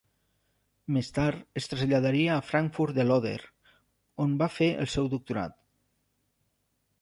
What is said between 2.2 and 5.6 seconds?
a Frankfurt de l'Oder, on va fer el seu doctorat.